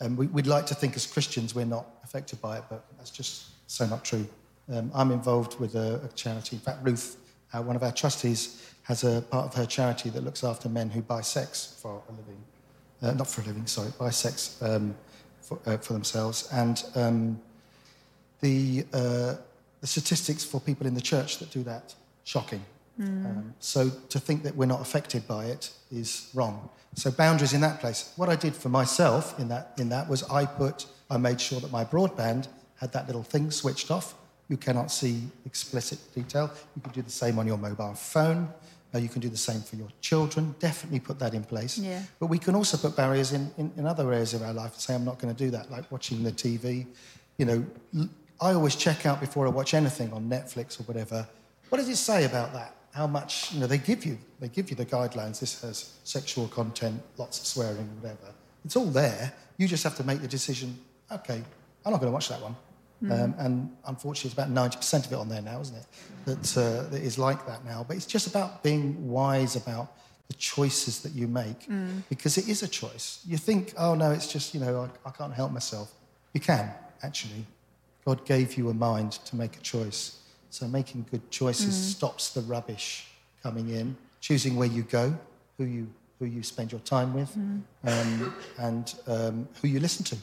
[0.00, 3.10] and we, we'd like to think as Christians we're not affected by it, but that's
[3.10, 4.26] just so not true.
[4.72, 6.56] Um, I'm involved with a, a charity.
[6.56, 7.16] In fact, Ruth,
[7.52, 10.90] uh, one of our trustees, has a part of her charity that looks after men
[10.90, 12.42] who buy sex for a living
[13.04, 14.94] uh, not for a living, sorry, buy sex um,
[15.40, 16.48] for, uh, for themselves.
[16.52, 17.40] And um,
[18.40, 19.34] the, uh,
[19.80, 22.64] the statistics for people in the church that do that, shocking.
[23.00, 26.68] Um, so to think that we're not affected by it is wrong.
[26.94, 28.12] So boundaries in that place.
[28.16, 31.58] What I did for myself in that, in that was I put, I made sure
[31.60, 34.14] that my broadband had that little thing switched off.
[34.48, 36.50] You cannot see explicit detail.
[36.76, 38.48] You can do the same on your mobile phone.
[38.94, 40.54] Uh, you can do the same for your children.
[40.60, 41.78] Definitely put that in place.
[41.78, 42.00] Yeah.
[42.20, 44.80] But we can also put barriers in, in, in other areas of our life and
[44.80, 46.86] say, I'm not going to do that, like watching the TV.
[47.38, 47.66] You know,
[47.98, 48.08] l-
[48.40, 51.26] I always check out before I watch anything on Netflix or whatever.
[51.70, 52.76] What does it say about that?
[52.94, 55.40] How much, you know, they give you, they give you the guidelines.
[55.40, 58.32] This has sexual content, lots of swearing, whatever.
[58.64, 59.32] It's all there.
[59.58, 60.78] You just have to make the decision,
[61.10, 61.42] okay,
[61.84, 62.56] I'm not going to watch that one.
[63.10, 65.86] Um, and unfortunately, it's about 90% of it on there now, isn't it?
[66.24, 67.84] That, uh, that is like that now.
[67.86, 69.92] But it's just about being wise about
[70.28, 71.68] the choices that you make
[72.08, 73.20] because it is a choice.
[73.26, 75.92] You think, oh no, it's just, you know, I, I can't help myself.
[76.32, 76.70] You can,
[77.02, 77.44] actually.
[78.06, 80.20] God gave you a mind to make a choice.
[80.54, 83.08] So making good choices stops the rubbish
[83.42, 85.12] coming in, choosing where you go,
[85.58, 87.36] who you, who you spend your time with,
[87.82, 90.16] um, and um, who you listen to.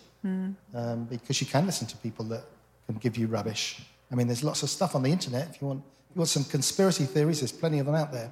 [0.74, 2.44] Um, because you can listen to people that
[2.88, 3.82] can give you rubbish.
[4.10, 5.50] I mean, there's lots of stuff on the internet.
[5.50, 8.32] If you want, if you want some conspiracy theories, there's plenty of them out there.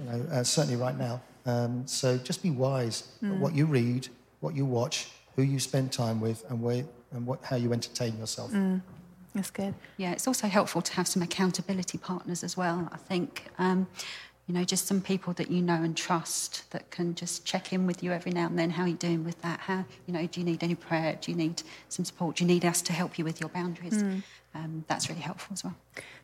[0.00, 1.20] You know, uh, certainly right now.
[1.46, 3.38] Um, so just be wise mm.
[3.38, 4.08] what you read,
[4.40, 8.18] what you watch, who you spend time with, and where and what, how you entertain
[8.18, 8.50] yourself.
[9.36, 9.74] That's good.
[9.98, 12.88] Yeah, it's also helpful to have some accountability partners as well.
[12.90, 13.86] I think, um,
[14.46, 17.86] you know, just some people that you know and trust that can just check in
[17.86, 18.70] with you every now and then.
[18.70, 19.60] How are you doing with that?
[19.60, 21.18] How, you know, do you need any prayer?
[21.20, 22.36] Do you need some support?
[22.36, 24.02] Do you need us to help you with your boundaries?
[24.02, 24.22] Mm.
[24.54, 25.74] Um, that's really helpful as well.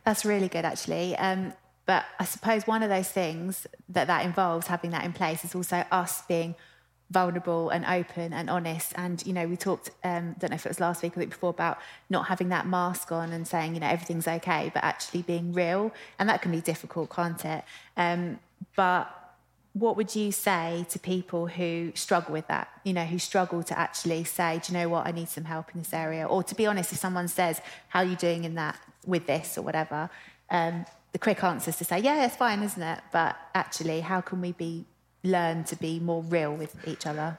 [0.04, 1.14] That's really good, actually.
[1.16, 1.52] Um,
[1.84, 5.54] but I suppose one of those things that that involves having that in place is
[5.54, 6.54] also us being
[7.12, 8.92] vulnerable and open and honest.
[8.96, 11.20] And, you know, we talked, um, don't know if it was last week or the
[11.20, 14.82] week before, about not having that mask on and saying, you know, everything's okay, but
[14.82, 15.92] actually being real.
[16.18, 17.62] And that can be difficult, can't it?
[17.96, 18.40] Um,
[18.74, 19.18] but
[19.74, 23.78] what would you say to people who struggle with that, you know, who struggle to
[23.78, 26.26] actually say, do you know what, I need some help in this area?
[26.26, 29.56] Or to be honest, if someone says, how are you doing in that with this
[29.56, 30.10] or whatever,
[30.50, 33.00] um, the quick answer is to say, yeah, it's fine, isn't it?
[33.12, 34.84] But actually, how can we be
[35.22, 37.38] learn to be more real with each other?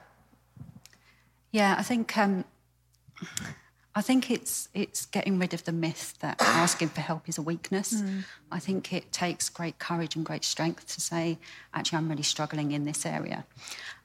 [1.50, 2.44] Yeah, I think um,
[3.94, 7.42] I think it's it's getting rid of the myth that asking for help is a
[7.42, 8.02] weakness.
[8.02, 8.24] Mm.
[8.50, 11.38] I think it takes great courage and great strength to say,
[11.72, 13.44] actually, I'm really struggling in this area.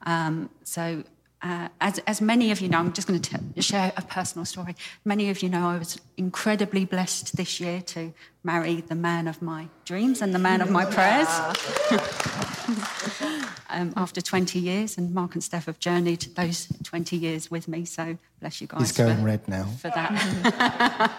[0.06, 1.02] Um, so
[1.42, 4.76] uh, as, as many of you know, I'm just going to share a personal story.
[5.04, 8.12] Many of you know I was incredibly blessed this year to
[8.44, 11.28] marry the man of my dreams and the man of my prayers.
[13.70, 17.86] um, after 20 years, and Mark and Steph have journeyed those 20 years with me,
[17.86, 18.80] so bless you guys.
[18.80, 19.64] He's going for, red now.
[19.64, 21.12] For that.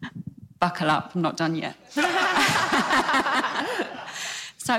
[0.60, 1.76] Buckle up, I'm not done yet.
[1.90, 2.02] so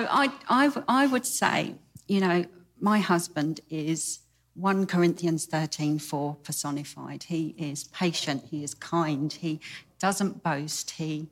[0.10, 1.76] I, I, I would say,
[2.08, 2.46] you know,
[2.80, 4.20] my husband is
[4.58, 7.24] 1 Corinthians 13 4 personified.
[7.24, 9.60] He is patient, he is kind, he
[10.00, 11.30] doesn't boast, he,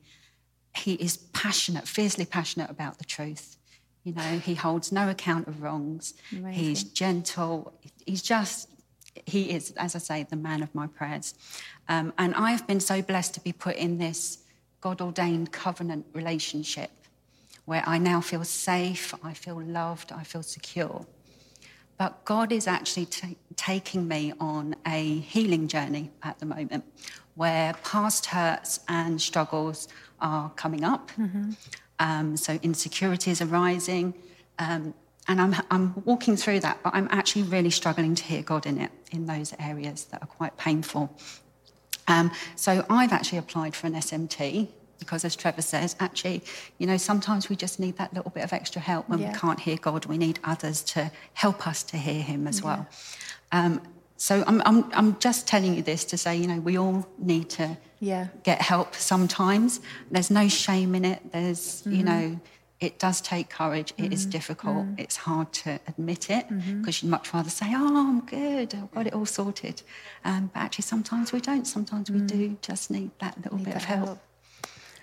[0.76, 3.56] he is passionate, fiercely passionate about the truth.
[4.04, 6.52] You know, he holds no account of wrongs, Amazing.
[6.52, 7.72] he's gentle,
[8.06, 8.68] he's just,
[9.24, 11.34] he is, as I say, the man of my prayers.
[11.88, 14.38] Um, and I've been so blessed to be put in this
[14.80, 16.92] God ordained covenant relationship
[17.64, 21.04] where I now feel safe, I feel loved, I feel secure.
[21.98, 26.84] But God is actually t- taking me on a healing journey at the moment
[27.34, 29.88] where past hurts and struggles
[30.20, 31.10] are coming up.
[31.12, 31.52] Mm-hmm.
[31.98, 34.14] Um, so insecurities are rising.
[34.58, 34.94] Um,
[35.28, 38.80] and I'm, I'm walking through that, but I'm actually really struggling to hear God in
[38.80, 41.14] it, in those areas that are quite painful.
[42.08, 46.42] Um, so I've actually applied for an SMT because as Trevor says, actually,
[46.78, 49.32] you know, sometimes we just need that little bit of extra help when yeah.
[49.32, 50.06] we can't hear God.
[50.06, 52.66] We need others to help us to hear Him as yeah.
[52.66, 52.88] well.
[53.52, 53.80] Um,
[54.16, 57.50] so I'm, I'm, I'm just telling you this to say, you know, we all need
[57.50, 58.28] to yeah.
[58.42, 59.80] get help sometimes.
[60.10, 61.20] There's no shame in it.
[61.32, 61.92] There's, mm-hmm.
[61.92, 62.40] you know,
[62.80, 63.92] it does take courage.
[63.96, 64.12] It mm-hmm.
[64.12, 64.76] is difficult.
[64.76, 65.00] Mm-hmm.
[65.00, 67.06] It's hard to admit it because mm-hmm.
[67.06, 68.74] you'd much rather say, "Oh, I'm good.
[68.74, 69.80] I've got it all sorted."
[70.26, 71.66] Um, but actually, sometimes we don't.
[71.66, 72.26] Sometimes we mm.
[72.26, 74.06] do just need that little need bit that of help.
[74.06, 74.18] help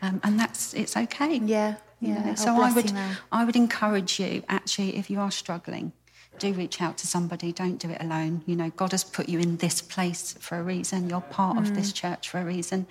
[0.03, 1.37] um, and that's it's okay.
[1.37, 2.31] Yeah, yeah.
[2.31, 2.91] Oh, so I would
[3.31, 5.93] I would encourage you actually if you are struggling,
[6.39, 7.53] do reach out to somebody.
[7.53, 8.43] Don't do it alone.
[8.45, 11.09] You know, God has put you in this place for a reason.
[11.09, 11.61] You're part mm.
[11.61, 11.95] of this mm.
[11.95, 12.85] church for a reason,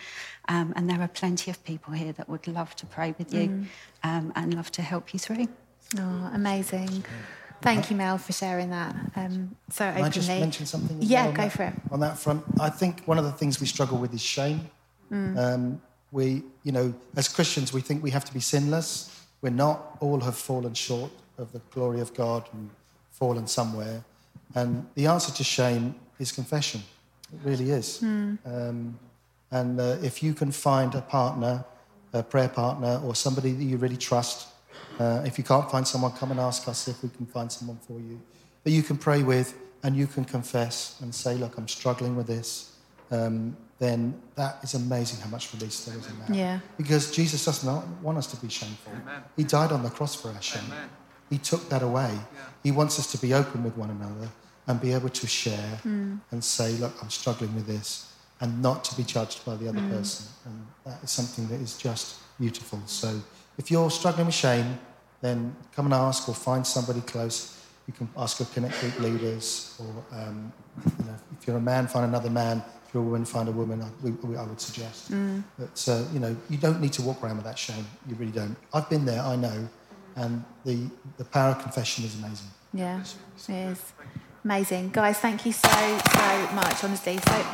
[0.48, 3.48] um, and there are plenty of people here that would love to pray with you
[3.48, 3.66] mm.
[4.02, 5.48] um, and love to help you through.
[5.98, 7.04] Oh, amazing.
[7.60, 10.00] Thank you, Mel, for sharing that um, so openly.
[10.00, 10.96] Can I just mention something?
[11.00, 11.74] Yeah, go that, for it.
[11.92, 14.68] On that front, I think one of the things we struggle with is shame.
[15.12, 15.78] Mm.
[16.12, 19.24] We, you know, as Christians, we think we have to be sinless.
[19.40, 19.96] We're not.
[20.00, 22.70] All have fallen short of the glory of God and
[23.10, 24.04] fallen somewhere.
[24.54, 26.82] And the answer to shame is confession.
[27.32, 28.00] It really is.
[28.02, 28.38] Mm.
[28.44, 28.98] Um,
[29.50, 31.64] and uh, if you can find a partner,
[32.12, 34.48] a prayer partner, or somebody that you really trust,
[35.00, 37.78] uh, if you can't find someone, come and ask us if we can find someone
[37.86, 38.20] for you
[38.64, 42.26] that you can pray with and you can confess and say, Look, I'm struggling with
[42.26, 42.71] this.
[43.12, 46.34] Um, then that is amazing how much release there is in that.
[46.34, 46.60] Yeah.
[46.76, 48.92] Because Jesus does not want us to be shameful.
[48.92, 49.22] Amen.
[49.36, 50.62] He died on the cross for our shame.
[50.66, 50.88] Amen.
[51.28, 52.12] He took that away.
[52.12, 52.40] Yeah.
[52.62, 54.28] He wants us to be open with one another
[54.68, 56.20] and be able to share mm.
[56.30, 59.80] and say, look, I'm struggling with this, and not to be judged by the other
[59.80, 59.90] mm.
[59.90, 60.26] person.
[60.46, 62.80] And that is something that is just beautiful.
[62.86, 63.20] So
[63.58, 64.78] if you're struggling with shame,
[65.20, 67.58] then come and ask or find somebody close.
[67.88, 70.52] You can ask your Connect group leaders, or um,
[70.98, 72.62] you know, if you're a man, find another man
[72.92, 75.10] for a woman, find a woman, I, we, I would suggest.
[75.10, 75.42] Mm.
[75.58, 77.86] But, uh, you know, you don't need to walk around with that shame.
[78.06, 78.54] You really don't.
[78.74, 79.68] I've been there, I know.
[80.16, 82.48] And the, the power of confession is amazing.
[82.74, 83.92] Yeah, it is.
[84.44, 84.90] Amazing.
[84.90, 87.18] Guys, thank you so, so much, honestly.
[87.26, 87.46] So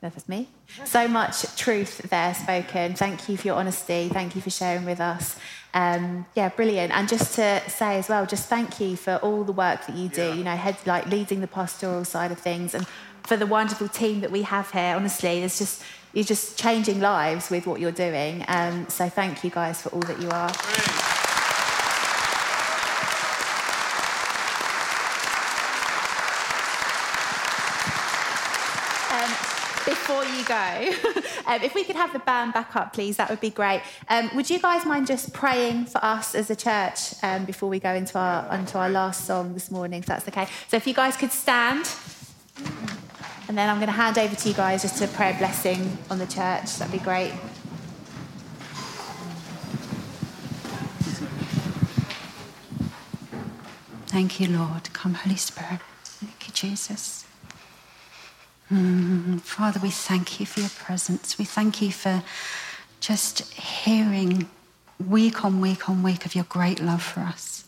[0.00, 0.48] That's me.
[0.84, 2.94] So much truth there spoken.
[2.94, 4.08] Thank you for your honesty.
[4.08, 5.36] Thank you for sharing with us.
[5.74, 6.92] Um, yeah, brilliant.
[6.92, 10.08] And just to say as well, just thank you for all the work that you
[10.08, 10.22] do.
[10.22, 10.34] Yeah.
[10.34, 12.86] You know, head like leading the pastoral side of things, and
[13.24, 14.94] for the wonderful team that we have here.
[14.96, 18.44] Honestly, it's just you're just changing lives with what you're doing.
[18.48, 20.52] Um, so thank you guys for all that you are.
[20.52, 21.20] Great.
[30.10, 30.92] before you go,
[31.46, 33.82] um, if we could have the band back up, please, that would be great.
[34.08, 37.78] Um, would you guys mind just praying for us as a church um, before we
[37.78, 40.46] go into our, into our last song this morning, if that's okay?
[40.68, 41.88] So if you guys could stand,
[43.50, 45.98] and then I'm going to hand over to you guys just to pray a blessing
[46.08, 46.76] on the church.
[46.76, 47.32] That'd be great.
[54.06, 54.92] Thank you, Lord.
[54.92, 55.80] Come, Holy Spirit.
[56.04, 57.26] Thank you, Jesus.
[58.72, 61.36] Mm, Father, we thank you for your presence.
[61.36, 62.22] We thank you for
[63.00, 64.48] just hearing
[65.04, 67.64] week on week on week of your great love for us.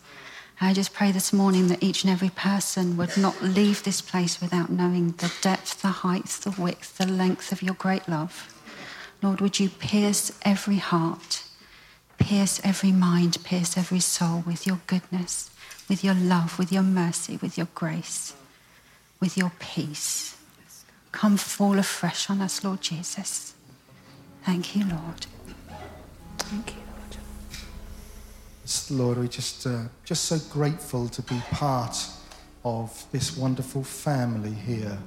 [0.65, 4.41] I just pray this morning that each and every person would not leave this place
[4.41, 8.49] without knowing the depth, the height, the width, the length of your great love.
[9.21, 11.43] Lord, would you pierce every heart,
[12.17, 15.51] pierce every mind, pierce every soul with your goodness,
[15.89, 18.33] with your love, with your mercy, with your grace,
[19.19, 20.37] with your peace.
[21.11, 23.55] Come fall afresh on us, Lord Jesus.
[24.45, 25.27] Thank you, Lord.
[26.39, 26.82] Thank you,
[28.91, 29.03] Lord.
[29.03, 31.97] Lord, we're just, uh, just so grateful to be part
[32.65, 34.99] of this wonderful family here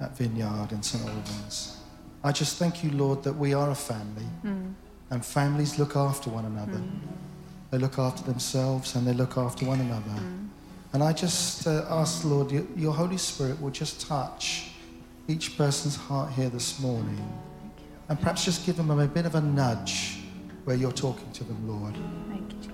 [0.00, 1.08] at Vineyard in St.
[1.08, 1.78] Albans.
[2.22, 4.74] I just thank you, Lord, that we are a family mm.
[5.10, 6.78] and families look after one another.
[6.78, 7.00] Mm.
[7.70, 10.20] They look after themselves and they look after one another.
[10.20, 10.48] Mm.
[10.92, 14.70] And I just uh, ask, Lord, your, your Holy Spirit will just touch
[15.28, 17.26] each person's heart here this morning.
[18.08, 20.15] And perhaps just give them a bit of a nudge
[20.66, 21.94] where you're talking to them, Lord.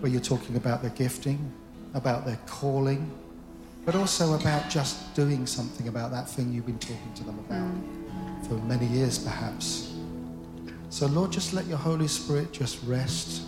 [0.01, 1.53] Where you're talking about their gifting,
[1.93, 3.13] about their calling,
[3.85, 7.71] but also about just doing something about that thing you've been talking to them about
[7.71, 8.49] mm.
[8.49, 9.93] for many years, perhaps.
[10.89, 13.43] So, Lord, just let your Holy Spirit just rest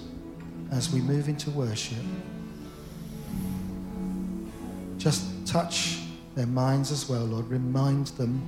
[0.70, 2.04] as we move into worship.
[4.98, 6.00] Just touch
[6.34, 7.48] their minds as well, Lord.
[7.48, 8.42] Remind them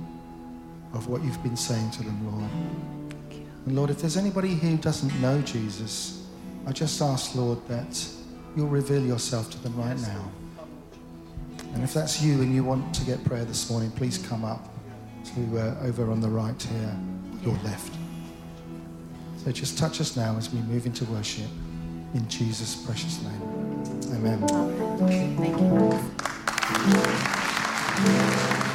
[0.93, 3.06] of what you've been saying to them, Lord.
[3.67, 6.25] And Lord, if there's anybody here who doesn't know Jesus,
[6.65, 8.07] I just ask, Lord, that
[8.55, 10.31] you'll reveal yourself to them right now.
[11.73, 14.73] And if that's you and you want to get prayer this morning, please come up
[15.35, 16.97] to uh, over on the right here,
[17.43, 17.93] your left.
[19.43, 21.49] So just touch us now as we move into worship
[22.13, 23.41] in Jesus' precious name.
[24.13, 24.47] Amen.
[25.35, 25.59] Thank
[28.61, 28.66] you.